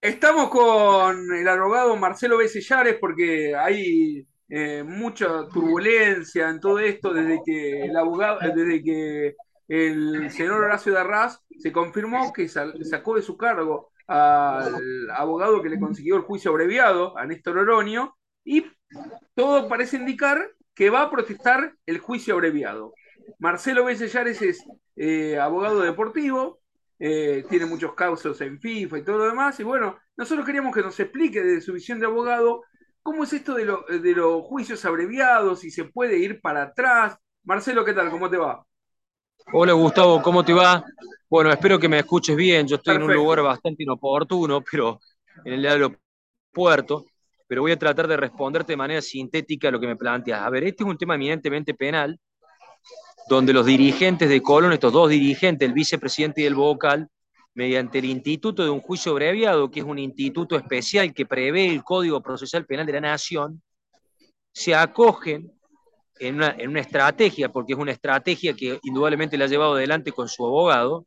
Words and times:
Estamos 0.00 0.48
con 0.50 1.34
el 1.34 1.48
abogado 1.48 1.96
Marcelo 1.96 2.38
B. 2.38 2.48
Porque 3.00 3.54
hay 3.54 4.26
eh, 4.48 4.82
mucha 4.82 5.46
turbulencia 5.48 6.48
en 6.48 6.60
todo 6.60 6.78
esto 6.78 7.12
desde 7.12 7.40
que 7.44 7.82
el 7.82 7.96
abogado, 7.96 8.38
desde 8.54 8.82
que 8.82 9.34
el 9.68 10.30
señor 10.30 10.64
Horacio 10.64 10.92
de 10.92 11.00
Arras 11.00 11.40
se 11.58 11.70
confirmó 11.70 12.32
que 12.32 12.48
sacó 12.48 13.14
de 13.14 13.22
su 13.22 13.36
cargo 13.36 13.92
al 14.06 15.08
abogado 15.10 15.62
que 15.62 15.68
le 15.68 15.78
consiguió 15.78 16.16
el 16.16 16.22
juicio 16.22 16.50
abreviado, 16.50 17.16
a 17.16 17.26
Néstor 17.26 17.58
Oroño, 17.58 18.16
y 18.44 18.66
todo 19.34 19.68
parece 19.68 19.98
indicar 19.98 20.50
que 20.74 20.90
va 20.90 21.02
a 21.02 21.10
protestar 21.10 21.74
el 21.86 21.98
juicio 21.98 22.34
abreviado. 22.34 22.92
Marcelo 23.38 23.84
B. 23.84 23.92
Es 23.92 24.64
eh, 24.96 25.38
abogado 25.38 25.82
deportivo, 25.82 26.59
eh, 27.02 27.46
tiene 27.48 27.64
muchos 27.64 27.94
casos 27.94 28.38
en 28.42 28.60
FIFA 28.60 28.98
y 28.98 29.02
todo 29.02 29.18
lo 29.18 29.24
demás. 29.24 29.58
Y 29.58 29.62
bueno, 29.62 29.98
nosotros 30.16 30.44
queríamos 30.44 30.74
que 30.74 30.82
nos 30.82 31.00
explique 31.00 31.42
desde 31.42 31.62
su 31.62 31.72
visión 31.72 31.98
de 31.98 32.04
abogado 32.04 32.62
cómo 33.02 33.24
es 33.24 33.32
esto 33.32 33.54
de, 33.54 33.64
los 33.64 34.42
juicios 34.42 34.84
abreviados, 34.84 35.60
si 35.60 35.70
se 35.70 35.84
puede 35.84 36.18
ir 36.18 36.42
para 36.42 36.64
atrás. 36.64 37.16
Marcelo, 37.44 37.86
¿qué 37.86 37.94
tal? 37.94 38.10
¿Cómo 38.10 38.28
te 38.28 38.36
va? 38.36 38.62
Hola 39.50 39.72
Gustavo, 39.72 40.20
¿cómo 40.20 40.44
te 40.44 40.52
va? 40.52 40.84
Bueno, 41.28 41.50
espero 41.50 41.78
que 41.78 41.88
me 41.88 41.98
escuches 41.98 42.36
bien. 42.36 42.68
Yo 42.68 42.76
estoy 42.76 42.96
en 42.96 43.02
un 43.04 43.14
lugar 43.14 43.40
bastante 43.40 43.82
inoportuno, 43.82 44.62
pero 44.70 45.00
en 45.42 45.54
el 45.54 45.66
aeropuerto, 45.66 47.06
pero 47.46 47.62
voy 47.62 47.72
a 47.72 47.78
tratar 47.78 48.06
de 48.08 48.18
responderte 48.18 48.74
de 48.74 48.76
manera 48.76 49.00
sintética 49.00 49.68
a 49.68 49.70
lo 49.70 49.80
que 49.80 49.86
me 49.86 49.96
planteas. 49.96 50.42
A 50.42 50.50
ver, 50.50 50.64
este 50.64 50.84
es 50.84 50.88
un 50.90 50.98
tema 50.98 51.14
eminentemente 51.14 51.72
penal 51.72 52.20
donde 53.30 53.52
los 53.52 53.64
dirigentes 53.64 54.28
de 54.28 54.42
Colón, 54.42 54.72
estos 54.72 54.92
dos 54.92 55.08
dirigentes, 55.08 55.68
el 55.68 55.72
vicepresidente 55.72 56.42
y 56.42 56.46
el 56.46 56.56
vocal, 56.56 57.08
mediante 57.54 58.00
el 58.00 58.06
instituto 58.06 58.64
de 58.64 58.70
un 58.70 58.80
juicio 58.80 59.12
abreviado, 59.12 59.70
que 59.70 59.78
es 59.78 59.86
un 59.86 60.00
instituto 60.00 60.56
especial 60.56 61.14
que 61.14 61.26
prevé 61.26 61.68
el 61.68 61.84
Código 61.84 62.20
Procesal 62.20 62.66
Penal 62.66 62.86
de 62.86 62.94
la 62.94 63.00
Nación, 63.02 63.62
se 64.52 64.74
acogen 64.74 65.52
en 66.18 66.34
una, 66.34 66.80
estrategia, 66.80 67.50
porque 67.50 67.74
es 67.74 67.78
una 67.78 67.92
estrategia 67.92 68.52
que 68.52 68.80
indudablemente 68.82 69.38
la 69.38 69.44
ha 69.44 69.48
llevado 69.48 69.74
adelante 69.74 70.10
con 70.10 70.28
su 70.28 70.44
abogado, 70.44 71.06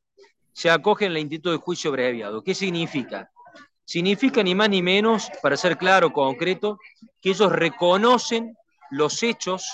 se 0.53 0.69
acogen 0.69 1.11
al 1.11 1.17
instituto 1.17 1.51
de 1.51 1.57
juicio 1.57 1.89
abreviado. 1.89 2.41
¿Qué 2.41 2.55
significa? 2.55 3.29
Significa 3.83 4.41
ni 4.41 4.55
más 4.55 4.69
ni 4.69 4.81
menos, 4.81 5.29
para 5.41 5.57
ser 5.57 5.77
claro, 5.77 6.13
concreto, 6.13 6.79
que 7.21 7.31
ellos 7.31 7.51
reconocen 7.51 8.55
los 8.91 9.21
hechos 9.23 9.67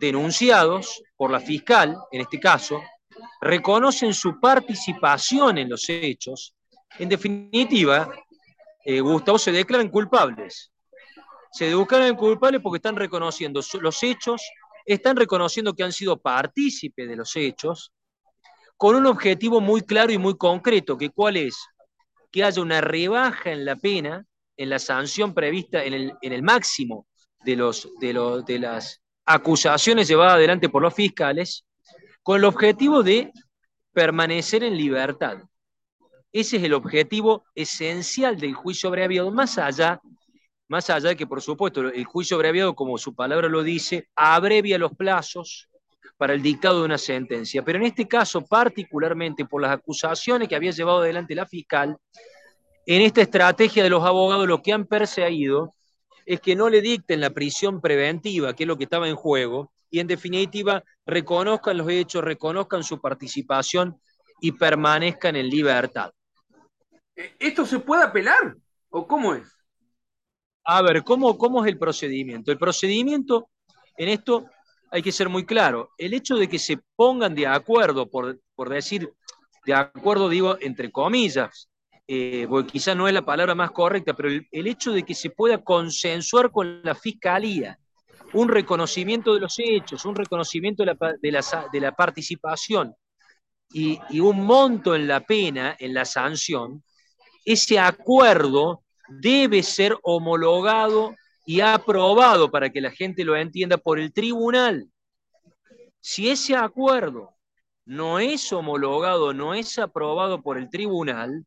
denunciados 0.00 1.02
por 1.14 1.30
la 1.30 1.40
fiscal, 1.40 1.96
en 2.10 2.22
este 2.22 2.40
caso, 2.40 2.82
reconocen 3.40 4.14
su 4.14 4.40
participación 4.40 5.58
en 5.58 5.68
los 5.68 5.88
hechos. 5.88 6.54
En 6.98 7.08
definitiva, 7.08 8.10
eh, 8.84 9.00
Gustavo, 9.00 9.38
se 9.38 9.52
declaran 9.52 9.90
culpables. 9.90 10.72
Se 11.52 11.66
declaran 11.66 12.16
culpables 12.16 12.62
porque 12.62 12.78
están 12.78 12.96
reconociendo 12.96 13.60
los 13.80 14.02
hechos, 14.02 14.42
están 14.86 15.16
reconociendo 15.16 15.74
que 15.74 15.84
han 15.84 15.92
sido 15.92 16.16
partícipes 16.16 17.06
de 17.06 17.16
los 17.16 17.36
hechos, 17.36 17.92
con 18.78 18.96
un 18.96 19.04
objetivo 19.04 19.60
muy 19.60 19.82
claro 19.82 20.10
y 20.12 20.18
muy 20.18 20.38
concreto, 20.38 20.96
que 20.96 21.10
cuál 21.10 21.36
es? 21.36 21.56
Que 22.32 22.42
haya 22.42 22.62
una 22.62 22.80
rebaja 22.80 23.50
en 23.50 23.66
la 23.66 23.76
pena, 23.76 24.24
en 24.56 24.70
la 24.70 24.78
sanción 24.78 25.34
prevista 25.34 25.84
en 25.84 26.16
el, 26.22 26.42
máximo 26.42 27.06
de, 27.44 27.56
los, 27.56 27.90
de, 28.00 28.42
de 28.46 28.58
las 28.58 29.02
acusaciones 29.26 30.08
llevadas 30.08 30.34
adelante 30.34 30.68
por 30.68 30.82
los 30.82 30.94
fiscales 30.94 31.64
con 32.22 32.38
el 32.38 32.44
objetivo 32.44 33.02
de 33.02 33.32
permanecer 33.92 34.62
en 34.64 34.76
libertad. 34.76 35.38
Ese 36.32 36.58
es 36.58 36.62
el 36.62 36.74
objetivo 36.74 37.44
esencial 37.54 38.38
del 38.38 38.54
juicio 38.54 38.88
abreviado, 38.88 39.30
más 39.30 39.58
allá, 39.58 40.00
más 40.68 40.88
allá 40.88 41.10
de 41.10 41.16
que, 41.16 41.26
por 41.26 41.42
supuesto, 41.42 41.80
el 41.80 42.04
juicio 42.04 42.36
abreviado, 42.36 42.74
como 42.74 42.98
su 42.98 43.14
palabra 43.14 43.48
lo 43.48 43.62
dice, 43.62 44.08
abrevia 44.14 44.78
los 44.78 44.92
plazos 44.92 45.68
para 46.16 46.34
el 46.34 46.42
dictado 46.42 46.80
de 46.80 46.84
una 46.84 46.98
sentencia. 46.98 47.64
Pero 47.64 47.78
en 47.78 47.86
este 47.86 48.06
caso, 48.06 48.44
particularmente 48.46 49.44
por 49.44 49.62
las 49.62 49.72
acusaciones 49.72 50.48
que 50.48 50.54
había 50.54 50.70
llevado 50.70 51.00
adelante 51.00 51.34
la 51.34 51.46
fiscal, 51.46 51.96
en 52.86 53.02
esta 53.02 53.22
estrategia 53.22 53.82
de 53.82 53.90
los 53.90 54.04
abogados 54.04 54.46
lo 54.46 54.62
que 54.62 54.72
han 54.72 54.84
perseguido 54.86 55.74
es 56.30 56.40
que 56.40 56.54
no 56.54 56.68
le 56.68 56.80
dicten 56.80 57.20
la 57.20 57.30
prisión 57.30 57.80
preventiva, 57.80 58.54
que 58.54 58.62
es 58.62 58.68
lo 58.68 58.78
que 58.78 58.84
estaba 58.84 59.08
en 59.08 59.16
juego, 59.16 59.72
y 59.90 59.98
en 59.98 60.06
definitiva 60.06 60.84
reconozcan 61.04 61.76
los 61.76 61.88
hechos, 61.88 62.22
reconozcan 62.22 62.84
su 62.84 63.00
participación 63.00 64.00
y 64.40 64.52
permanezcan 64.52 65.34
en 65.34 65.48
libertad. 65.48 66.12
Eh, 67.16 67.34
¿Esto 67.36 67.66
se 67.66 67.80
puede 67.80 68.04
apelar 68.04 68.56
o 68.90 69.08
cómo 69.08 69.34
es? 69.34 69.52
A 70.62 70.80
ver, 70.82 71.02
¿cómo, 71.02 71.36
cómo 71.36 71.64
es 71.64 71.72
el 71.72 71.78
procedimiento? 71.78 72.52
El 72.52 72.58
procedimiento 72.58 73.50
en 73.96 74.10
esto 74.10 74.46
hay 74.92 75.02
que 75.02 75.10
ser 75.10 75.28
muy 75.28 75.44
claro. 75.44 75.90
El 75.98 76.14
hecho 76.14 76.36
de 76.36 76.48
que 76.48 76.60
se 76.60 76.78
pongan 76.94 77.34
de 77.34 77.48
acuerdo, 77.48 78.08
por, 78.08 78.38
por 78.54 78.68
decir, 78.68 79.12
de 79.66 79.74
acuerdo 79.74 80.28
digo 80.28 80.56
entre 80.60 80.92
comillas, 80.92 81.68
eh, 82.12 82.48
porque 82.48 82.72
quizás 82.72 82.96
no 82.96 83.06
es 83.06 83.14
la 83.14 83.24
palabra 83.24 83.54
más 83.54 83.70
correcta, 83.70 84.14
pero 84.14 84.28
el, 84.28 84.66
hecho 84.66 84.90
de 84.90 85.04
que 85.04 85.14
se 85.14 85.30
pueda 85.30 85.62
consensuar 85.62 86.50
con 86.50 86.82
la 86.82 86.96
fiscalía 86.96 87.78
un 88.32 88.48
reconocimiento 88.48 89.32
de 89.32 89.38
los 89.38 89.56
hechos, 89.60 90.04
un 90.04 90.16
reconocimiento 90.16 90.82
de 90.82 91.80
la, 91.80 91.92
participación 91.92 92.96
y, 93.72 94.00
y, 94.08 94.18
un 94.18 94.44
monto 94.44 94.96
en 94.96 95.06
la 95.06 95.20
pena, 95.20 95.76
en 95.78 95.94
la 95.94 96.04
sanción, 96.04 96.82
ese 97.44 97.78
acuerdo 97.78 98.82
debe 99.08 99.62
ser 99.62 99.96
homologado 100.02 101.14
y 101.46 101.60
aprobado 101.60 102.50
para 102.50 102.70
que 102.70 102.80
la 102.80 102.90
gente 102.90 103.22
lo 103.22 103.36
entienda 103.36 103.78
por 103.78 104.00
el 104.00 104.12
tribunal. 104.12 104.90
Si 106.00 106.28
ese 106.28 106.56
acuerdo 106.56 107.36
no 107.84 108.18
es 108.18 108.52
homologado, 108.52 109.32
no 109.32 109.54
es 109.54 109.78
aprobado 109.78 110.42
por 110.42 110.58
el 110.58 110.68
tribunal, 110.70 111.46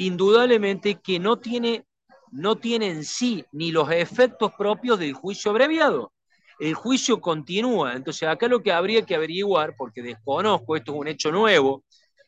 indudablemente 0.00 0.94
que 0.94 1.18
no 1.18 1.38
tiene, 1.38 1.84
no 2.30 2.56
tiene 2.56 2.88
en 2.88 3.04
sí 3.04 3.44
ni 3.52 3.70
los 3.70 3.90
efectos 3.90 4.52
propios 4.56 4.98
del 4.98 5.12
juicio 5.12 5.50
abreviado. 5.50 6.12
El 6.58 6.72
juicio 6.72 7.20
continúa. 7.20 7.94
Entonces, 7.94 8.26
acá 8.26 8.48
lo 8.48 8.62
que 8.62 8.72
habría 8.72 9.02
que 9.04 9.14
averiguar, 9.14 9.74
porque 9.76 10.02
desconozco, 10.02 10.74
esto 10.74 10.92
es 10.92 10.98
un 10.98 11.08
hecho 11.08 11.30
nuevo 11.30 11.84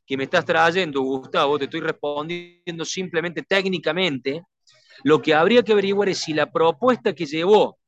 que 0.07 0.19
me 0.19 0.25
estás 0.25 0.45
trayendo, 0.45 1.01
Gustavo, 1.01 1.59
te 1.59 1.65
estoy 1.65 1.81
respondiendo 1.81 2.85
simplemente 2.85 3.43
técnicamente, 3.43 4.43
lo 5.03 5.23
que 5.23 5.33
habría 5.33 5.63
que 5.63 5.73
averiguar 5.73 6.11
es 6.11 6.19
si 6.19 6.35
la 6.35 6.51
propuesta 6.53 7.15
que 7.15 7.25
llevó, 7.25 7.79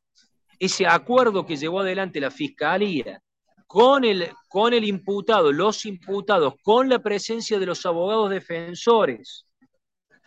ese 0.58 0.86
acuerdo 0.86 1.44
que 1.44 1.56
llevó 1.56 1.80
adelante 1.80 2.20
la 2.20 2.30
Fiscalía 2.30 3.20
con 3.66 4.04
el, 4.04 4.30
con 4.48 4.72
el 4.72 4.84
imputado, 4.84 5.52
los 5.52 5.84
imputados, 5.84 6.54
con 6.62 6.88
la 6.88 7.00
presencia 7.00 7.58
de 7.58 7.66
los 7.66 7.84
abogados 7.84 8.30
defensores, 8.30 9.44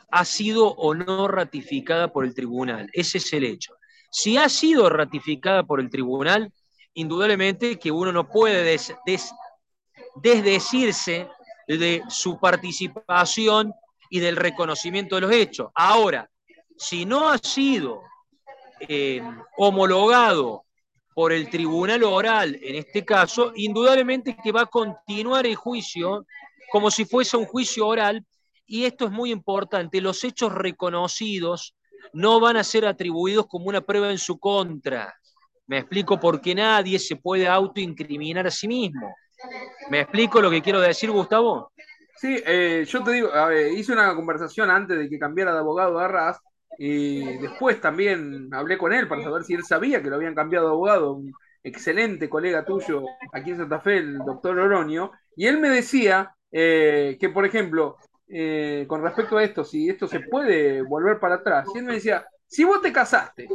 ha 0.10 0.26
sido 0.26 0.68
o 0.68 0.94
no 0.94 1.28
ratificada 1.28 2.12
por 2.12 2.26
el 2.26 2.34
tribunal. 2.34 2.90
Ese 2.94 3.18
es 3.18 3.34
el 3.34 3.44
hecho. 3.44 3.74
Si 4.10 4.38
ha 4.38 4.50
sido 4.50 4.90
ratificada 4.90 5.64
por 5.64 5.80
el 5.80 5.90
tribunal, 5.90 6.52
indudablemente 6.94 7.78
que 7.78 7.92
uno 7.92 8.12
no 8.12 8.28
puede 8.30 8.80
desdecirse 10.24 11.28
de 11.68 12.04
su 12.10 12.40
participación 12.40 13.74
y 14.10 14.20
del 14.20 14.38
reconocimiento 14.38 15.16
de 15.16 15.22
los 15.22 15.32
hechos. 15.32 15.70
Ahora, 15.76 16.30
si 16.78 17.06
no 17.06 17.30
ha 17.30 17.38
sido 17.38 18.02
eh, 18.80 19.22
homologado 19.58 20.64
por 21.14 21.34
el 21.34 21.50
tribunal 21.50 22.04
oral, 22.04 22.58
en 22.62 22.76
este 22.76 23.04
caso, 23.04 23.52
indudablemente 23.56 24.38
que 24.42 24.52
va 24.52 24.62
a 24.62 24.68
continuar 24.68 25.46
el 25.46 25.56
juicio 25.56 26.26
como 26.72 26.92
si 26.92 27.06
fuese 27.06 27.38
un 27.38 27.46
juicio 27.46 27.88
oral 27.88 28.26
y 28.68 28.86
esto 28.86 29.06
es 29.06 29.12
muy 29.12 29.32
importante, 29.32 30.02
los 30.02 30.24
hechos 30.24 30.54
reconocidos 30.54 31.76
no 32.14 32.40
van 32.40 32.58
a 32.58 32.64
ser 32.64 32.86
atribuidos 32.86 33.48
como 33.48 33.66
una 33.66 33.82
prueba 33.82 34.12
en 34.12 34.18
su 34.18 34.40
contra. 34.40 35.16
Me 35.66 35.80
explico 35.80 36.20
porque 36.20 36.54
nadie 36.54 37.00
se 37.00 37.16
puede 37.16 37.48
autoincriminar 37.48 38.48
a 38.48 38.52
sí 38.52 38.68
mismo. 38.68 39.16
¿Me 39.90 40.02
explico 40.02 40.42
lo 40.42 40.50
que 40.50 40.62
quiero 40.62 40.80
decir, 40.80 41.12
Gustavo? 41.12 41.72
Sí, 42.16 42.42
eh, 42.46 42.86
yo 42.88 43.04
te 43.04 43.12
digo, 43.12 43.30
hice 43.76 43.94
una 43.94 44.16
conversación 44.16 44.70
antes 44.70 44.98
de 44.98 45.10
que 45.10 45.20
cambiara 45.20 45.54
de 45.54 45.60
abogado 45.60 46.00
a 46.00 46.06
Arras 46.06 46.40
y 46.80 47.38
después 47.38 47.80
también 47.80 48.50
hablé 48.54 48.78
con 48.78 48.94
él 48.94 49.08
para 49.08 49.24
saber 49.24 49.44
si 49.44 49.54
él 49.54 49.64
sabía 49.64 50.02
que 50.02 50.10
lo 50.10 50.16
habían 50.16 50.36
cambiado 50.36 50.68
de 50.68 50.72
abogado, 50.72 51.14
un 51.14 51.32
excelente 51.64 52.30
colega 52.30 52.66
tuyo 52.66 53.04
aquí 53.32 53.52
en 53.52 53.58
Santa 53.58 53.80
Fe, 53.82 53.98
el 53.98 54.18
doctor 54.20 54.58
Oroño, 54.58 55.12
y 55.36 55.48
él 55.48 55.60
me 55.60 55.70
decía 55.70 56.34
eh, 56.52 57.18
que, 57.20 57.30
por 57.30 57.46
ejemplo, 57.46 57.98
eh, 58.30 58.86
con 58.88 59.02
respecto 59.02 59.38
a 59.38 59.44
esto, 59.44 59.64
si 59.64 59.90
esto 59.90 60.08
se 60.08 60.20
puede 60.20 60.82
volver 60.82 61.20
para 61.20 61.36
atrás. 61.36 61.68
Y 61.74 61.80
él 61.80 61.86
me 61.86 61.94
decía, 61.94 62.28
si 62.46 62.64
vos 62.64 62.82
te 62.82 62.92
casaste, 62.92 63.48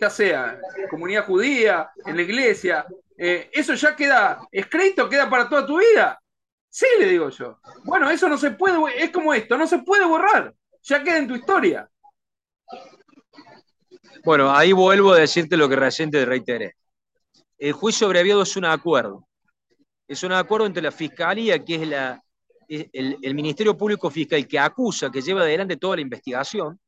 ya 0.00 0.10
sea 0.10 0.58
en 0.76 0.88
comunidad 0.88 1.26
judía, 1.26 1.90
en 2.04 2.16
la 2.16 2.22
iglesia, 2.22 2.86
eh, 3.16 3.50
eso 3.52 3.74
ya 3.74 3.94
queda 3.94 4.40
escrito, 4.50 5.08
queda 5.08 5.28
para 5.28 5.48
toda 5.48 5.66
tu 5.66 5.78
vida. 5.78 6.20
Sí, 6.68 6.86
le 6.98 7.06
digo 7.06 7.30
yo. 7.30 7.58
Bueno, 7.84 8.10
eso 8.10 8.28
no 8.28 8.36
se 8.36 8.50
puede, 8.52 8.78
es 9.02 9.10
como 9.10 9.32
esto, 9.32 9.56
no 9.56 9.66
se 9.66 9.78
puede 9.78 10.04
borrar. 10.04 10.54
Ya 10.82 11.02
queda 11.02 11.18
en 11.18 11.28
tu 11.28 11.34
historia. 11.34 11.88
Bueno, 14.24 14.50
ahí 14.54 14.72
vuelvo 14.72 15.12
a 15.12 15.18
decirte 15.18 15.56
lo 15.56 15.68
que 15.68 15.76
recién 15.76 16.10
te 16.10 16.24
reiteré. 16.24 16.74
El 17.58 17.72
juicio 17.72 18.06
abreviado 18.06 18.42
es 18.42 18.56
un 18.56 18.64
acuerdo. 18.64 19.26
Es 20.08 20.22
un 20.22 20.32
acuerdo 20.32 20.66
entre 20.66 20.82
la 20.82 20.92
Fiscalía, 20.92 21.64
que 21.64 21.76
es 21.76 21.88
la, 21.88 22.22
el, 22.68 23.34
Ministerio 23.34 23.76
Público 23.76 24.10
Fiscal 24.10 24.46
que 24.46 24.58
acusa, 24.58 25.10
que 25.10 25.22
lleva 25.22 25.42
adelante 25.42 25.76
toda 25.76 25.96
la 25.96 26.02
investigación. 26.02 26.78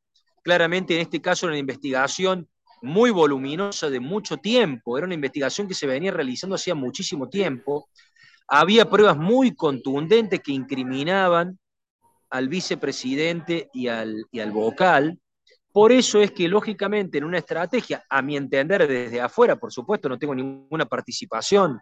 Claramente 0.43 0.95
en 0.95 1.01
este 1.01 1.21
caso 1.21 1.45
era 1.45 1.53
una 1.53 1.59
investigación 1.59 2.47
muy 2.81 3.11
voluminosa 3.11 3.89
de 3.89 3.99
mucho 3.99 4.37
tiempo, 4.37 4.97
era 4.97 5.05
una 5.05 5.15
investigación 5.15 5.67
que 5.67 5.73
se 5.73 5.85
venía 5.85 6.11
realizando 6.11 6.55
hacía 6.55 6.75
muchísimo 6.75 7.27
tiempo. 7.29 7.89
Había 8.47 8.89
pruebas 8.89 9.17
muy 9.17 9.53
contundentes 9.53 10.39
que 10.39 10.53
incriminaban 10.53 11.59
al 12.29 12.47
vicepresidente 12.47 13.69
y 13.73 13.87
al, 13.87 14.25
y 14.31 14.39
al 14.39 14.51
vocal. 14.51 15.19
Por 15.71 15.91
eso 15.91 16.19
es 16.19 16.31
que, 16.31 16.47
lógicamente, 16.47 17.17
en 17.17 17.25
una 17.25 17.37
estrategia, 17.37 18.03
a 18.09 18.21
mi 18.21 18.35
entender, 18.35 18.87
desde 18.87 19.21
afuera, 19.21 19.55
por 19.55 19.71
supuesto, 19.71 20.09
no 20.09 20.17
tengo 20.17 20.33
ninguna 20.33 20.85
participación, 20.85 21.79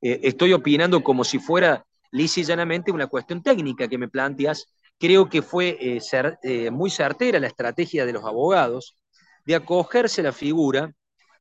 eh, 0.00 0.20
estoy 0.22 0.52
opinando 0.52 1.02
como 1.02 1.24
si 1.24 1.38
fuera 1.38 1.84
lisa 2.14 2.40
llanamente 2.42 2.92
una 2.92 3.08
cuestión 3.08 3.42
técnica 3.42 3.88
que 3.88 3.98
me 3.98 4.08
planteas. 4.08 4.72
Creo 4.98 5.28
que 5.28 5.42
fue 5.42 5.76
eh, 5.80 6.00
eh, 6.42 6.70
muy 6.70 6.88
certera 6.88 7.40
la 7.40 7.48
estrategia 7.48 8.06
de 8.06 8.12
los 8.12 8.24
abogados 8.24 8.96
de 9.44 9.56
acogerse 9.56 10.22
la 10.22 10.32
figura 10.32 10.92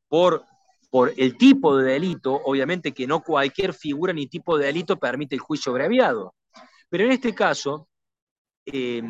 por, 0.08 0.44
por 0.90 1.14
el 1.16 1.38
tipo 1.38 1.78
de 1.78 1.94
delito, 1.94 2.34
obviamente 2.46 2.92
que 2.92 3.08
no 3.08 3.22
cualquier 3.22 3.74
figura 3.74 4.14
ni 4.14 4.28
tipo 4.28 4.58
de 4.58 4.66
delito 4.66 4.98
permite 4.98 5.36
el 5.36 5.42
juicio 5.42 5.72
abreviado. 5.72 6.34
Pero 6.90 7.06
en 7.06 7.12
este 7.12 7.36
caso, 7.36 7.88
eh, 8.66 9.02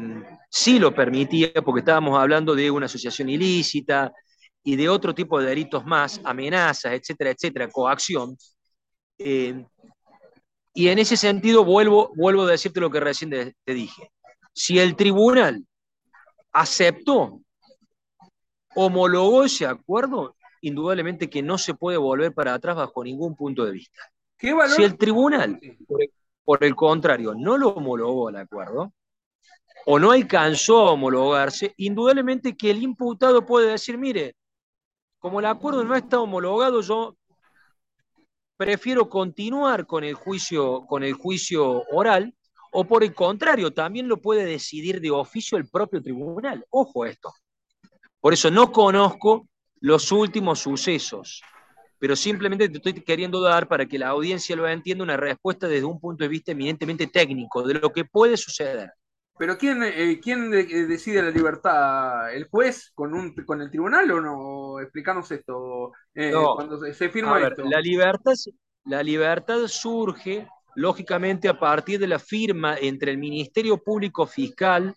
sí 0.49 0.79
lo 0.79 0.93
permitía 0.93 1.53
porque 1.63 1.79
estábamos 1.79 2.19
hablando 2.19 2.55
de 2.55 2.69
una 2.69 2.87
asociación 2.87 3.29
ilícita 3.29 4.11
y 4.63 4.75
de 4.75 4.89
otro 4.89 5.15
tipo 5.15 5.39
de 5.39 5.47
delitos 5.47 5.85
más, 5.85 6.19
amenazas, 6.25 6.93
etcétera, 6.93 7.31
etcétera, 7.31 7.69
coacción. 7.69 8.35
Eh, 9.17 9.65
y 10.73 10.87
en 10.87 10.99
ese 10.99 11.17
sentido 11.17 11.63
vuelvo, 11.63 12.11
vuelvo 12.15 12.43
a 12.43 12.51
decirte 12.51 12.79
lo 12.79 12.89
que 12.89 12.99
recién 12.99 13.29
te, 13.29 13.55
te 13.63 13.73
dije. 13.73 14.11
Si 14.53 14.79
el 14.79 14.95
tribunal 14.95 15.65
aceptó, 16.51 17.41
homologó 18.75 19.43
ese 19.43 19.65
acuerdo, 19.65 20.35
indudablemente 20.61 21.29
que 21.29 21.41
no 21.43 21.57
se 21.57 21.73
puede 21.73 21.97
volver 21.97 22.33
para 22.33 22.53
atrás 22.53 22.75
bajo 22.75 23.03
ningún 23.03 23.35
punto 23.35 23.65
de 23.65 23.71
vista. 23.71 24.01
Si 24.75 24.83
el 24.83 24.97
tribunal, 24.97 25.59
por 25.87 26.01
el, 26.01 26.11
por 26.43 26.63
el 26.63 26.75
contrario, 26.75 27.33
no 27.33 27.57
lo 27.57 27.69
homologó 27.69 28.29
el 28.29 28.35
acuerdo, 28.37 28.93
o 29.85 29.99
no 29.99 30.11
alcanzó 30.11 30.79
a 30.79 30.91
homologarse, 30.91 31.73
indudablemente 31.77 32.55
que 32.55 32.71
el 32.71 32.83
imputado 32.83 33.45
puede 33.45 33.71
decir, 33.71 33.97
mire, 33.97 34.35
como 35.19 35.39
el 35.39 35.45
acuerdo 35.45 35.83
no 35.83 35.95
está 35.95 36.19
homologado, 36.19 36.81
yo 36.81 37.15
prefiero 38.57 39.09
continuar 39.09 39.85
con 39.85 40.03
el 40.03 40.13
juicio, 40.13 40.85
con 40.87 41.03
el 41.03 41.13
juicio 41.13 41.83
oral, 41.91 42.33
o 42.71 42.85
por 42.85 43.03
el 43.03 43.13
contrario, 43.13 43.71
también 43.71 44.07
lo 44.07 44.19
puede 44.19 44.45
decidir 44.45 44.99
de 44.99 45.11
oficio 45.11 45.57
el 45.57 45.69
propio 45.69 46.01
tribunal. 46.01 46.65
Ojo 46.71 47.03
a 47.03 47.09
esto. 47.09 47.31
Por 48.19 48.33
eso 48.33 48.49
no 48.49 48.71
conozco 48.71 49.47
los 49.79 50.11
últimos 50.11 50.59
sucesos, 50.59 51.41
pero 51.99 52.15
simplemente 52.15 52.69
te 52.69 52.77
estoy 52.77 52.93
queriendo 52.93 53.41
dar 53.41 53.67
para 53.67 53.85
que 53.85 53.99
la 53.99 54.07
audiencia 54.09 54.55
lo 54.55 54.67
entienda 54.67 55.03
una 55.03 55.17
respuesta 55.17 55.67
desde 55.67 55.85
un 55.85 55.99
punto 55.99 56.23
de 56.23 56.29
vista 56.29 56.51
eminentemente 56.51 57.07
técnico 57.07 57.63
de 57.63 57.75
lo 57.75 57.91
que 57.91 58.05
puede 58.05 58.37
suceder. 58.37 58.91
Pero 59.37 59.57
¿quién, 59.57 59.83
eh, 59.83 60.19
quién 60.21 60.51
decide 60.51 61.21
la 61.21 61.31
libertad? 61.31 62.33
¿El 62.33 62.45
juez 62.45 62.91
con, 62.93 63.13
un, 63.13 63.33
con 63.45 63.61
el 63.61 63.69
tribunal 63.69 64.09
o 64.11 64.21
no? 64.21 64.52
Explícanos 64.83 65.31
esto. 65.31 65.91
Eh, 66.13 66.31
no, 66.31 66.55
cuando 66.55 66.79
se, 66.79 66.93
se 66.93 67.09
firma 67.09 67.35
ver, 67.35 67.53
esto. 67.53 67.65
La 67.65 67.81
libertad, 67.81 68.33
la 68.85 69.01
libertad 69.01 69.67
surge, 69.67 70.47
lógicamente, 70.75 71.47
a 71.49 71.59
partir 71.59 71.99
de 71.99 72.07
la 72.07 72.19
firma 72.19 72.77
entre 72.79 73.11
el 73.11 73.17
Ministerio 73.17 73.81
Público 73.81 74.27
Fiscal 74.27 74.93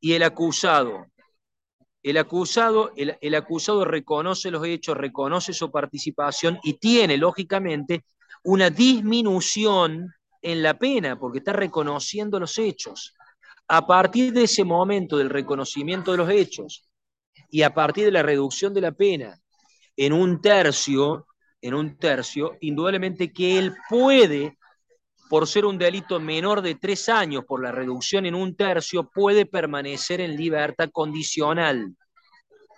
y 0.00 0.12
el 0.12 0.22
acusado. 0.22 1.06
El 2.02 2.16
acusado, 2.16 2.92
el, 2.96 3.16
el 3.20 3.34
acusado 3.34 3.84
reconoce 3.84 4.50
los 4.50 4.64
hechos, 4.64 4.96
reconoce 4.96 5.52
su 5.52 5.70
participación 5.70 6.58
y 6.62 6.74
tiene, 6.78 7.18
lógicamente, 7.18 8.04
una 8.44 8.70
disminución 8.70 10.12
en 10.42 10.62
la 10.62 10.78
pena, 10.78 11.18
porque 11.18 11.38
está 11.38 11.52
reconociendo 11.52 12.40
los 12.40 12.56
hechos. 12.58 13.14
A 13.68 13.86
partir 13.86 14.32
de 14.32 14.44
ese 14.44 14.64
momento 14.64 15.18
del 15.18 15.30
reconocimiento 15.30 16.10
de 16.10 16.16
los 16.16 16.30
hechos 16.30 16.89
y 17.50 17.62
a 17.62 17.74
partir 17.74 18.04
de 18.04 18.12
la 18.12 18.22
reducción 18.22 18.72
de 18.72 18.80
la 18.80 18.92
pena 18.92 19.38
en 19.96 20.12
un 20.12 20.40
tercio, 20.40 21.26
en 21.60 21.74
un 21.74 21.98
tercio, 21.98 22.56
indudablemente 22.60 23.32
que 23.32 23.58
él 23.58 23.74
puede, 23.88 24.56
por 25.28 25.46
ser 25.46 25.64
un 25.64 25.78
delito 25.78 26.18
menor 26.20 26.62
de 26.62 26.76
tres 26.76 27.08
años, 27.08 27.44
por 27.46 27.62
la 27.62 27.72
reducción 27.72 28.26
en 28.26 28.34
un 28.34 28.56
tercio, 28.56 29.10
puede 29.10 29.46
permanecer 29.46 30.20
en 30.20 30.36
libertad 30.36 30.90
condicional. 30.92 31.94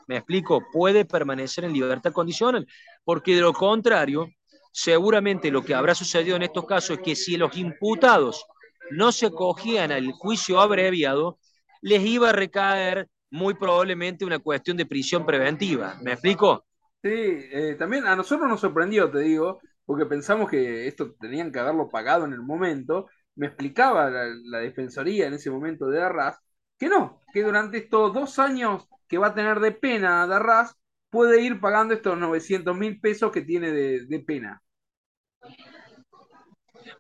¿Me 0.08 0.16
explico? 0.16 0.62
Puede 0.72 1.04
permanecer 1.04 1.64
en 1.64 1.72
libertad 1.72 2.12
condicional, 2.12 2.66
porque 3.04 3.34
de 3.34 3.42
lo 3.42 3.52
contrario, 3.52 4.28
seguramente 4.72 5.50
lo 5.50 5.64
que 5.64 5.74
habrá 5.74 5.94
sucedido 5.94 6.36
en 6.36 6.42
estos 6.42 6.66
casos 6.66 6.98
es 6.98 7.04
que 7.04 7.14
si 7.14 7.36
los 7.36 7.56
imputados 7.56 8.44
no 8.90 9.12
se 9.12 9.26
acogían 9.26 9.92
al 9.92 10.10
juicio 10.12 10.60
abreviado, 10.60 11.38
les 11.80 12.04
iba 12.04 12.30
a 12.30 12.32
recaer 12.32 13.08
muy 13.32 13.54
probablemente 13.54 14.24
una 14.24 14.38
cuestión 14.38 14.76
de 14.76 14.86
prisión 14.86 15.24
preventiva. 15.24 15.96
¿Me 16.02 16.12
explico? 16.12 16.66
Sí, 17.02 17.08
eh, 17.10 17.76
también 17.78 18.06
a 18.06 18.14
nosotros 18.14 18.48
nos 18.48 18.60
sorprendió, 18.60 19.10
te 19.10 19.20
digo, 19.20 19.58
porque 19.84 20.06
pensamos 20.06 20.50
que 20.50 20.86
esto 20.86 21.14
tenían 21.18 21.50
que 21.50 21.58
haberlo 21.58 21.88
pagado 21.88 22.26
en 22.26 22.34
el 22.34 22.42
momento. 22.42 23.08
Me 23.34 23.46
explicaba 23.46 24.10
la, 24.10 24.26
la 24.44 24.58
defensoría 24.58 25.26
en 25.26 25.34
ese 25.34 25.50
momento 25.50 25.86
de 25.86 26.02
Arras 26.02 26.38
que 26.78 26.88
no, 26.88 27.22
que 27.32 27.42
durante 27.42 27.78
estos 27.78 28.12
dos 28.12 28.38
años 28.38 28.86
que 29.08 29.16
va 29.16 29.28
a 29.28 29.34
tener 29.34 29.60
de 29.60 29.72
pena 29.72 30.26
de 30.26 30.34
Arras, 30.34 30.76
puede 31.08 31.40
ir 31.40 31.60
pagando 31.60 31.94
estos 31.94 32.18
900 32.18 32.76
mil 32.76 33.00
pesos 33.00 33.32
que 33.32 33.42
tiene 33.42 33.70
de, 33.70 34.06
de, 34.06 34.20
pena. 34.20 34.62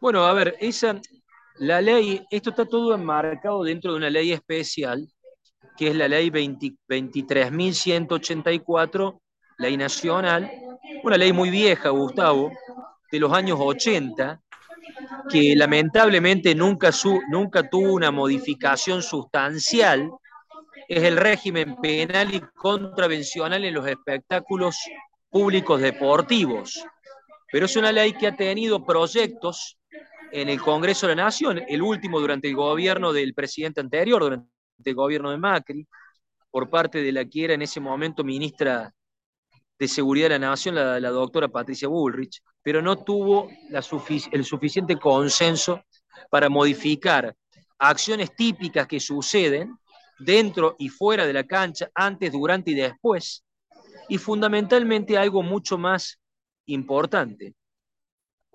Bueno, 0.00 0.24
a 0.24 0.32
ver, 0.34 0.54
esa, 0.60 1.00
la 1.56 1.80
ley, 1.80 2.24
esto 2.30 2.50
está 2.50 2.64
todo 2.64 2.94
enmarcado 2.94 3.64
dentro 3.64 3.92
de 3.92 3.96
una 3.98 4.10
ley 4.10 4.32
especial, 4.32 5.06
que 5.76 5.88
es 5.88 5.96
la 5.96 6.08
ley 6.08 6.30
23.184, 6.30 9.20
ley 9.58 9.76
nacional, 9.76 10.50
una 11.02 11.16
ley 11.16 11.32
muy 11.32 11.50
vieja, 11.50 11.88
Gustavo, 11.90 12.52
de 13.10 13.20
los 13.20 13.32
años 13.32 13.58
80, 13.60 14.40
que 15.30 15.54
lamentablemente 15.56 16.54
nunca, 16.54 16.92
su, 16.92 17.20
nunca 17.28 17.68
tuvo 17.68 17.92
una 17.92 18.10
modificación 18.10 19.02
sustancial, 19.02 20.10
es 20.88 21.02
el 21.04 21.16
régimen 21.16 21.76
penal 21.76 22.34
y 22.34 22.40
contravencional 22.54 23.64
en 23.64 23.74
los 23.74 23.86
espectáculos 23.86 24.76
públicos 25.30 25.80
deportivos. 25.80 26.84
Pero 27.50 27.66
es 27.66 27.76
una 27.76 27.92
ley 27.92 28.14
que 28.14 28.26
ha 28.26 28.36
tenido 28.36 28.84
proyectos 28.84 29.78
en 30.32 30.48
el 30.48 30.60
Congreso 30.60 31.06
de 31.06 31.14
la 31.14 31.24
Nación, 31.24 31.62
el 31.68 31.82
último 31.82 32.18
durante 32.18 32.48
el 32.48 32.56
gobierno 32.56 33.12
del 33.12 33.34
presidente 33.34 33.80
anterior, 33.80 34.22
durante 34.22 34.48
el 34.90 34.96
gobierno 34.96 35.30
de 35.30 35.38
Macri, 35.38 35.86
por 36.50 36.68
parte 36.68 37.02
de 37.02 37.12
la 37.12 37.24
que 37.24 37.44
era 37.44 37.54
en 37.54 37.62
ese 37.62 37.80
momento 37.80 38.24
ministra 38.24 38.92
de 39.78 39.88
Seguridad 39.88 40.26
de 40.26 40.38
la 40.38 40.50
Nación, 40.50 40.74
la, 40.74 41.00
la 41.00 41.10
doctora 41.10 41.48
Patricia 41.48 41.88
Bullrich, 41.88 42.40
pero 42.62 42.80
no 42.80 43.02
tuvo 43.02 43.48
la 43.70 43.82
sufic 43.82 44.28
el 44.32 44.44
suficiente 44.44 44.96
consenso 44.96 45.82
para 46.30 46.48
modificar 46.48 47.34
acciones 47.78 48.34
típicas 48.36 48.86
que 48.86 49.00
suceden 49.00 49.76
dentro 50.18 50.76
y 50.78 50.88
fuera 50.88 51.26
de 51.26 51.32
la 51.32 51.44
cancha, 51.44 51.90
antes, 51.94 52.32
durante 52.32 52.70
y 52.70 52.74
después, 52.74 53.44
y 54.08 54.18
fundamentalmente 54.18 55.18
algo 55.18 55.42
mucho 55.42 55.78
más 55.78 56.18
importante. 56.66 57.54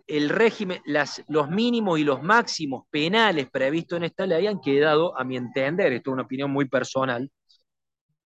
El 0.07 0.29
régimen, 0.29 0.81
las, 0.85 1.21
los 1.27 1.49
mínimos 1.49 1.99
y 1.99 2.03
los 2.03 2.23
máximos 2.23 2.85
penales 2.89 3.49
previstos 3.51 3.97
en 3.97 4.05
esta 4.05 4.25
ley 4.25 4.47
han 4.47 4.61
quedado, 4.61 5.17
a 5.19 5.23
mi 5.23 5.35
entender, 5.35 5.91
esto 5.91 6.11
es 6.11 6.13
una 6.13 6.23
opinión 6.23 6.49
muy 6.49 6.65
personal, 6.65 7.29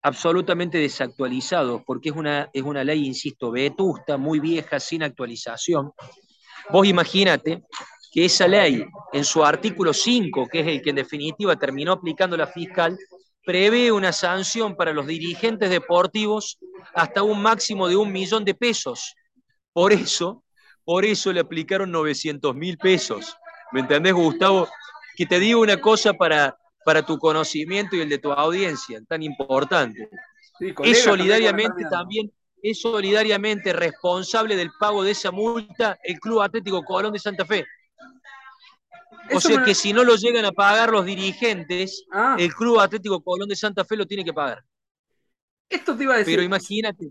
absolutamente 0.02 0.78
desactualizados, 0.78 1.82
porque 1.86 2.10
es 2.10 2.16
una, 2.16 2.50
es 2.52 2.62
una 2.62 2.84
ley, 2.84 3.06
insisto, 3.06 3.50
vetusta, 3.50 4.16
muy 4.16 4.40
vieja, 4.40 4.80
sin 4.80 5.02
actualización. 5.02 5.92
Vos 6.70 6.86
imagínate 6.86 7.62
que 8.10 8.24
esa 8.24 8.48
ley, 8.48 8.84
en 9.12 9.24
su 9.24 9.44
artículo 9.44 9.92
5, 9.92 10.48
que 10.50 10.60
es 10.60 10.66
el 10.66 10.82
que 10.82 10.90
en 10.90 10.96
definitiva 10.96 11.56
terminó 11.56 11.92
aplicando 11.92 12.36
la 12.36 12.46
fiscal, 12.46 12.98
prevé 13.44 13.90
una 13.92 14.12
sanción 14.12 14.76
para 14.76 14.92
los 14.92 15.06
dirigentes 15.06 15.70
deportivos 15.70 16.58
hasta 16.94 17.22
un 17.22 17.40
máximo 17.40 17.88
de 17.88 17.96
un 17.96 18.12
millón 18.12 18.44
de 18.44 18.54
pesos. 18.54 19.14
Por 19.72 19.92
eso, 19.92 20.44
por 20.88 21.04
eso 21.04 21.34
le 21.34 21.40
aplicaron 21.40 21.90
900 21.90 22.54
mil 22.54 22.78
pesos. 22.78 23.36
¿Me 23.72 23.80
entendés, 23.80 24.14
Gustavo? 24.14 24.66
Que 25.14 25.26
te 25.26 25.38
digo 25.38 25.60
una 25.60 25.78
cosa 25.78 26.14
para, 26.14 26.56
para 26.82 27.04
tu 27.04 27.18
conocimiento 27.18 27.94
y 27.94 28.00
el 28.00 28.08
de 28.08 28.16
tu 28.16 28.32
audiencia, 28.32 28.98
tan 29.06 29.22
importante. 29.22 30.08
es 30.58 31.04
solidariamente 31.04 31.84
también, 31.90 32.32
es 32.62 32.80
solidariamente 32.80 33.74
responsable 33.74 34.56
del 34.56 34.70
pago 34.80 35.04
de 35.04 35.10
esa 35.10 35.30
multa 35.30 35.98
el 36.02 36.18
Club 36.18 36.40
Atlético 36.40 36.82
Colón 36.82 37.12
de 37.12 37.18
Santa 37.18 37.44
Fe. 37.44 37.66
O 39.30 39.42
sea 39.42 39.62
que 39.62 39.74
si 39.74 39.92
no 39.92 40.04
lo 40.04 40.16
llegan 40.16 40.46
a 40.46 40.52
pagar 40.52 40.88
los 40.88 41.04
dirigentes, 41.04 42.06
ah. 42.12 42.34
el 42.38 42.54
Club 42.54 42.80
Atlético 42.80 43.22
Colón 43.22 43.46
de 43.46 43.56
Santa 43.56 43.84
Fe 43.84 43.94
lo 43.94 44.06
tiene 44.06 44.24
que 44.24 44.32
pagar. 44.32 44.64
Esto 45.68 45.94
te 45.94 46.04
iba 46.04 46.14
a 46.14 46.16
decir. 46.16 46.32
Pero 46.32 46.42
imagínate. 46.44 47.10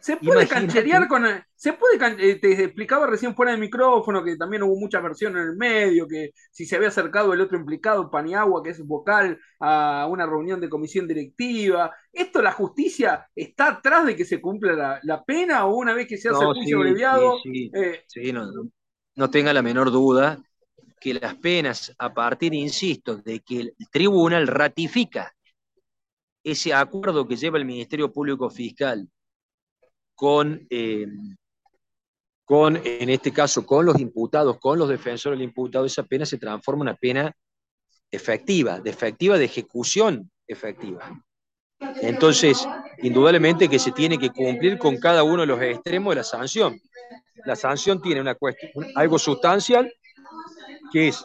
Se 0.00 0.16
puede 0.16 0.46
cancherear 0.46 1.08
con. 1.08 1.24
Se 1.54 1.72
puede 1.72 1.96
eh, 2.18 2.36
te 2.36 2.64
explicaba 2.64 3.06
recién 3.06 3.34
fuera 3.34 3.52
del 3.52 3.60
micrófono 3.60 4.22
que 4.22 4.36
también 4.36 4.62
hubo 4.62 4.76
mucha 4.76 5.00
versión 5.00 5.36
en 5.36 5.44
el 5.44 5.56
medio, 5.56 6.06
que 6.06 6.32
si 6.50 6.66
se 6.66 6.76
había 6.76 6.88
acercado 6.88 7.32
el 7.32 7.40
otro 7.40 7.58
implicado, 7.58 8.10
Paniagua, 8.10 8.62
que 8.62 8.70
es 8.70 8.84
vocal, 8.84 9.38
a 9.60 10.06
una 10.10 10.26
reunión 10.26 10.60
de 10.60 10.68
comisión 10.68 11.08
directiva. 11.08 11.94
¿Esto 12.12 12.42
la 12.42 12.52
justicia 12.52 13.26
está 13.34 13.68
atrás 13.68 14.06
de 14.06 14.16
que 14.16 14.24
se 14.24 14.40
cumpla 14.40 15.00
la, 15.02 15.24
pena 15.24 15.66
o 15.66 15.76
una 15.76 15.94
vez 15.94 16.06
que 16.06 16.18
se 16.18 16.28
hace 16.28 16.44
el 16.44 16.52
juicio 16.52 16.78
abreviado? 16.78 17.38
Sí, 17.42 17.70
sí. 18.06 18.20
Eh, 18.28 18.32
no, 18.32 18.46
no 19.14 19.30
tenga 19.30 19.52
la 19.52 19.62
menor 19.62 19.90
duda 19.90 20.38
que 21.00 21.14
las 21.14 21.34
penas, 21.36 21.94
a 21.98 22.12
partir, 22.12 22.54
insisto, 22.54 23.16
de 23.16 23.40
que 23.40 23.60
el 23.60 23.74
tribunal 23.90 24.46
ratifica 24.46 25.34
ese 26.46 26.72
acuerdo 26.72 27.26
que 27.26 27.36
lleva 27.36 27.58
el 27.58 27.64
Ministerio 27.64 28.12
Público 28.12 28.48
Fiscal 28.50 29.08
con, 30.16 30.66
eh, 30.70 31.06
con, 32.44 32.80
en 32.84 33.10
este 33.10 33.32
caso, 33.32 33.64
con 33.64 33.86
los 33.86 34.00
imputados, 34.00 34.58
con 34.58 34.78
los 34.78 34.88
defensores 34.88 35.38
del 35.38 35.48
imputado, 35.48 35.84
esa 35.84 36.02
pena 36.02 36.26
se 36.26 36.38
transforma 36.38 36.82
en 36.82 36.88
una 36.88 36.96
pena 36.96 37.32
efectiva, 38.10 38.80
de 38.80 38.90
efectiva 38.90 39.38
de 39.38 39.44
ejecución 39.44 40.30
efectiva. 40.48 41.22
Entonces, 42.00 42.66
indudablemente 43.02 43.68
que 43.68 43.78
se 43.78 43.92
tiene 43.92 44.18
que 44.18 44.30
cumplir 44.30 44.78
con 44.78 44.96
cada 44.96 45.22
uno 45.22 45.42
de 45.42 45.46
los 45.46 45.60
extremos 45.60 46.12
de 46.12 46.16
la 46.16 46.24
sanción. 46.24 46.80
La 47.44 47.54
sanción 47.54 48.00
tiene 48.00 48.20
una 48.20 48.34
cuestión, 48.34 48.86
algo 48.94 49.18
sustancial 49.18 49.92
que 50.92 51.08
es 51.08 51.24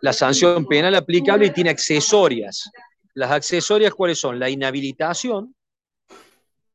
la 0.00 0.12
sanción 0.12 0.66
penal 0.66 0.94
aplicable 0.94 1.46
y 1.46 1.50
tiene 1.50 1.70
accesorias. 1.70 2.70
Las 3.14 3.30
accesorias, 3.30 3.94
¿cuáles 3.94 4.18
son? 4.18 4.38
La 4.38 4.50
inhabilitación, 4.50 5.54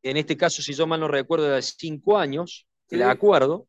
en 0.10 0.18
este 0.18 0.38
caso, 0.38 0.62
si 0.62 0.74
yo 0.74 0.88
mal 0.88 1.00
no 1.00 1.08
recuerdo, 1.08 1.48
de 1.50 1.62
cinco 1.62 2.18
años, 2.18 2.68
el 2.90 3.04
acuerdo, 3.04 3.68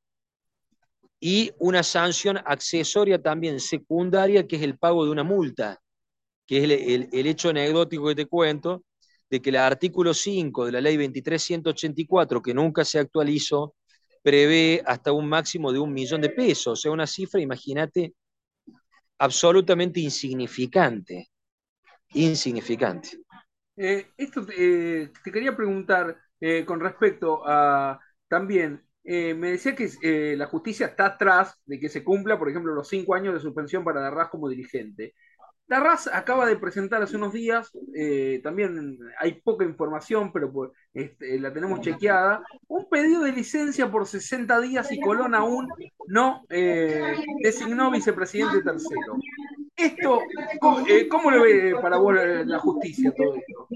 y 1.20 1.50
una 1.58 1.82
sanción 1.82 2.38
accesoria 2.44 3.20
también 3.20 3.60
secundaria, 3.60 4.46
que 4.46 4.56
es 4.56 4.62
el 4.62 4.78
pago 4.78 5.04
de 5.04 5.10
una 5.10 5.24
multa, 5.24 5.80
que 6.46 6.58
es 6.58 6.64
el, 6.64 7.08
el 7.12 7.26
hecho 7.26 7.50
anecdótico 7.50 8.08
que 8.08 8.14
te 8.14 8.26
cuento, 8.26 8.84
de 9.30 9.42
que 9.42 9.50
el 9.50 9.56
artículo 9.56 10.14
5 10.14 10.66
de 10.66 10.72
la 10.72 10.80
ley 10.80 10.96
23.184, 10.96 12.42
que 12.42 12.54
nunca 12.54 12.84
se 12.84 12.98
actualizó, 12.98 13.74
prevé 14.22 14.82
hasta 14.86 15.12
un 15.12 15.28
máximo 15.28 15.72
de 15.72 15.78
un 15.78 15.92
millón 15.92 16.20
de 16.20 16.30
pesos, 16.30 16.66
o 16.66 16.76
sea, 16.76 16.92
una 16.92 17.06
cifra, 17.06 17.40
imagínate, 17.40 18.14
absolutamente 19.18 20.00
insignificante. 20.00 21.28
Insignificante. 22.14 23.18
Eh, 23.76 24.08
esto 24.16 24.46
eh, 24.56 25.10
te 25.22 25.30
quería 25.30 25.54
preguntar 25.54 26.16
eh, 26.40 26.64
con 26.64 26.80
respecto 26.80 27.42
a 27.46 28.00
también, 28.28 28.84
me 29.04 29.52
decía 29.52 29.74
que 29.74 30.36
la 30.36 30.46
justicia 30.46 30.88
está 30.88 31.06
atrás 31.06 31.54
de 31.64 31.80
que 31.80 31.88
se 31.88 32.04
cumpla, 32.04 32.38
por 32.38 32.50
ejemplo, 32.50 32.74
los 32.74 32.88
cinco 32.88 33.14
años 33.14 33.32
de 33.32 33.40
suspensión 33.40 33.82
para 33.82 34.02
Darras 34.02 34.28
como 34.28 34.50
dirigente. 34.50 35.14
La 35.68 35.80
RAS 35.80 36.08
acaba 36.10 36.46
de 36.46 36.56
presentar 36.56 37.02
hace 37.02 37.16
unos 37.16 37.34
días, 37.34 37.70
eh, 37.94 38.40
también 38.42 38.98
hay 39.20 39.38
poca 39.42 39.66
información, 39.66 40.32
pero 40.32 40.50
pues, 40.50 40.70
este, 40.94 41.38
la 41.38 41.52
tenemos 41.52 41.82
chequeada, 41.82 42.42
un 42.68 42.88
pedido 42.88 43.22
de 43.22 43.32
licencia 43.32 43.90
por 43.90 44.06
60 44.06 44.60
días 44.62 44.90
y 44.90 44.98
Colón 44.98 45.34
aún 45.34 45.68
no 46.06 46.42
eh, 46.48 47.12
designó 47.42 47.90
vicepresidente 47.90 48.62
tercero. 48.62 49.18
Esto, 49.76 50.22
eh, 50.88 51.06
¿cómo, 51.06 51.30
lo 51.30 51.42
ve 51.42 51.74
para 51.82 51.98
vos 51.98 52.14
la 52.46 52.58
justicia 52.60 53.12
todo 53.14 53.34
esto? 53.34 53.68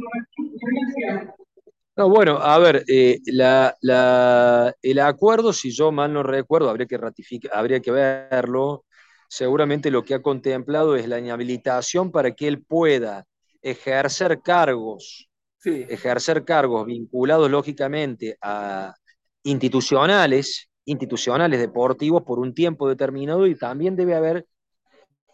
No, 1.94 2.08
bueno, 2.08 2.38
a 2.38 2.58
ver, 2.58 2.84
el 2.86 5.00
acuerdo, 5.00 5.52
si 5.52 5.70
yo 5.70 5.92
mal 5.92 6.12
no 6.12 6.22
recuerdo, 6.22 6.70
habría 6.70 6.86
que 6.86 6.96
ratificar, 6.96 7.50
habría 7.54 7.80
que 7.80 7.90
verlo, 7.90 8.86
seguramente 9.28 9.90
lo 9.90 10.02
que 10.02 10.14
ha 10.14 10.22
contemplado 10.22 10.96
es 10.96 11.06
la 11.06 11.18
inhabilitación 11.18 12.10
para 12.10 12.30
que 12.32 12.48
él 12.48 12.64
pueda 12.64 13.26
ejercer 13.60 14.40
cargos, 14.40 15.28
ejercer 15.64 16.44
cargos 16.44 16.86
vinculados 16.86 17.50
lógicamente 17.50 18.38
a 18.40 18.94
institucionales, 19.42 20.70
institucionales 20.86 21.60
deportivos 21.60 22.22
por 22.22 22.38
un 22.38 22.54
tiempo 22.54 22.88
determinado 22.88 23.46
y 23.46 23.54
también 23.54 23.96
debe 23.96 24.14
haber, 24.14 24.46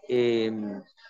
eh, 0.08 0.50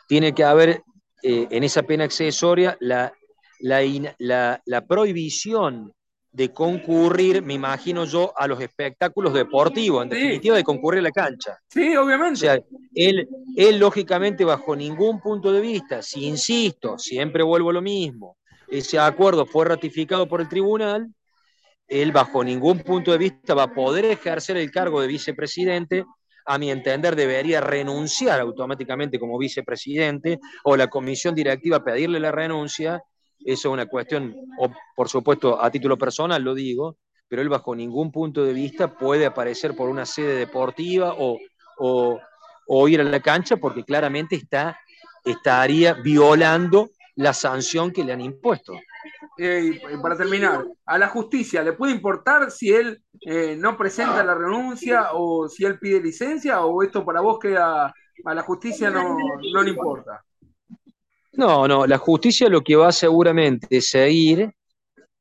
tiene 0.08 0.34
que 0.34 0.44
haber 0.44 0.82
eh, 1.22 1.48
en 1.50 1.64
esa 1.64 1.82
pena 1.84 2.04
accesoria 2.04 2.76
la, 2.80 3.14
la, 3.60 4.62
la 4.64 4.86
prohibición 4.86 5.92
de 6.30 6.52
concurrir, 6.52 7.42
me 7.42 7.54
imagino 7.54 8.04
yo, 8.04 8.32
a 8.36 8.46
los 8.46 8.60
espectáculos 8.60 9.32
deportivos, 9.32 10.02
en 10.02 10.10
definitiva 10.10 10.56
de 10.56 10.64
concurrir 10.64 11.00
a 11.00 11.02
la 11.02 11.10
cancha. 11.10 11.58
Sí, 11.68 11.96
obviamente. 11.96 12.34
O 12.34 12.36
sea, 12.36 12.60
él, 12.94 13.28
él 13.56 13.78
lógicamente 13.78 14.44
bajo 14.44 14.76
ningún 14.76 15.20
punto 15.20 15.50
de 15.52 15.60
vista, 15.60 16.02
si 16.02 16.26
insisto, 16.26 16.98
siempre 16.98 17.42
vuelvo 17.42 17.70
a 17.70 17.72
lo 17.72 17.82
mismo, 17.82 18.36
ese 18.68 18.98
acuerdo 18.98 19.46
fue 19.46 19.64
ratificado 19.64 20.28
por 20.28 20.40
el 20.40 20.48
tribunal, 20.48 21.08
él 21.88 22.12
bajo 22.12 22.44
ningún 22.44 22.80
punto 22.80 23.10
de 23.12 23.18
vista 23.18 23.54
va 23.54 23.64
a 23.64 23.74
poder 23.74 24.04
ejercer 24.04 24.58
el 24.58 24.70
cargo 24.70 25.00
de 25.00 25.08
vicepresidente, 25.08 26.04
a 26.44 26.58
mi 26.58 26.70
entender 26.70 27.16
debería 27.16 27.60
renunciar 27.60 28.40
automáticamente 28.40 29.18
como 29.18 29.38
vicepresidente 29.38 30.38
o 30.64 30.76
la 30.76 30.88
comisión 30.88 31.34
directiva 31.34 31.82
pedirle 31.82 32.20
la 32.20 32.30
renuncia 32.30 33.02
eso 33.44 33.68
es 33.68 33.72
una 33.72 33.86
cuestión, 33.86 34.34
o 34.58 34.70
por 34.94 35.08
supuesto 35.08 35.62
a 35.62 35.70
título 35.70 35.96
personal 35.96 36.42
lo 36.42 36.54
digo, 36.54 36.96
pero 37.28 37.42
él 37.42 37.48
bajo 37.48 37.74
ningún 37.74 38.10
punto 38.10 38.44
de 38.44 38.52
vista 38.52 38.88
puede 38.88 39.26
aparecer 39.26 39.76
por 39.76 39.88
una 39.88 40.06
sede 40.06 40.34
deportiva 40.34 41.14
o, 41.18 41.38
o, 41.76 42.88
ir 42.88 43.00
a 43.00 43.04
la 43.04 43.20
cancha 43.20 43.56
porque 43.58 43.84
claramente 43.84 44.34
está, 44.36 44.78
estaría 45.24 45.94
violando 45.94 46.90
la 47.16 47.32
sanción 47.34 47.92
que 47.92 48.04
le 48.04 48.12
han 48.12 48.20
impuesto. 48.20 48.74
Para 50.02 50.16
terminar, 50.16 50.64
¿a 50.86 50.98
la 50.98 51.08
justicia 51.08 51.62
le 51.62 51.72
puede 51.72 51.92
importar 51.92 52.50
si 52.50 52.72
él 52.72 53.02
eh, 53.20 53.56
no 53.56 53.76
presenta 53.76 54.24
la 54.24 54.34
renuncia 54.34 55.10
o 55.12 55.48
si 55.48 55.64
él 55.64 55.78
pide 55.78 56.00
licencia 56.00 56.64
o 56.64 56.82
esto 56.82 57.04
para 57.04 57.20
vos 57.20 57.38
queda 57.38 57.94
a 58.24 58.34
la 58.34 58.42
justicia 58.42 58.90
no, 58.90 59.16
no 59.52 59.62
le 59.62 59.70
importa? 59.70 60.24
No, 61.38 61.68
no, 61.68 61.86
la 61.86 61.98
justicia 61.98 62.48
lo 62.48 62.62
que 62.62 62.74
va 62.74 62.90
seguramente 62.90 63.78
a 63.78 63.80
seguir 63.80 64.50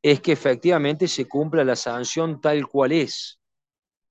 es 0.02 0.20
que 0.20 0.32
efectivamente 0.32 1.08
se 1.08 1.28
cumpla 1.28 1.64
la 1.64 1.76
sanción 1.76 2.42
tal 2.42 2.68
cual 2.68 2.92
es, 2.92 3.40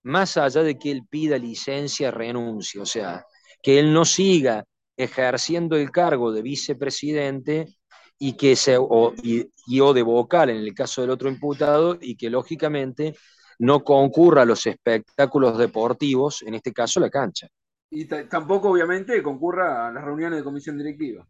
más 0.04 0.36
allá 0.36 0.62
de 0.62 0.78
que 0.78 0.92
él 0.92 1.02
pida 1.10 1.36
licencia, 1.36 2.12
renuncia, 2.12 2.80
o 2.80 2.86
sea, 2.86 3.26
que 3.60 3.80
él 3.80 3.92
no 3.92 4.04
siga 4.04 4.64
ejerciendo 4.96 5.74
el 5.74 5.90
cargo 5.90 6.30
de 6.30 6.42
vicepresidente 6.42 7.76
y 8.20 8.34
que 8.36 8.54
se, 8.54 8.76
o, 8.78 9.12
y, 9.24 9.80
o 9.80 9.92
de 9.92 10.02
vocal 10.02 10.50
en 10.50 10.58
el 10.58 10.74
caso 10.74 11.00
del 11.00 11.10
otro 11.10 11.28
imputado 11.28 11.98
y 12.00 12.16
que 12.16 12.30
lógicamente 12.30 13.16
no 13.58 13.82
concurra 13.82 14.42
a 14.42 14.46
los 14.46 14.64
espectáculos 14.64 15.58
deportivos, 15.58 16.42
en 16.42 16.54
este 16.54 16.72
caso 16.72 17.00
la 17.00 17.10
cancha. 17.10 17.48
Y 17.90 18.04
tampoco 18.04 18.70
obviamente 18.70 19.20
concurra 19.24 19.88
a 19.88 19.90
las 19.90 20.04
reuniones 20.04 20.38
de 20.38 20.44
comisión 20.44 20.78
directiva. 20.78 21.26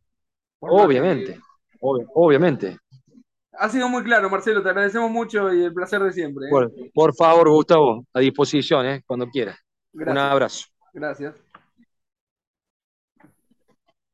Obviamente, 0.61 1.41
obviamente. 1.81 2.79
Ha 3.59 3.69
sido 3.69 3.89
muy 3.89 4.03
claro, 4.03 4.29
Marcelo, 4.29 4.63
te 4.63 4.69
agradecemos 4.69 5.11
mucho 5.11 5.53
y 5.53 5.65
el 5.65 5.73
placer 5.73 6.03
de 6.03 6.13
siempre. 6.13 6.47
¿eh? 6.47 6.91
Por, 6.93 7.15
favor, 7.15 7.49
Gustavo, 7.49 8.05
a 8.13 8.21
disposición, 8.21 8.87
¿eh? 8.87 9.03
cuando 9.07 9.27
quieras. 9.29 9.59
Un 9.93 10.19
abrazo. 10.19 10.67
Gracias. 10.93 11.35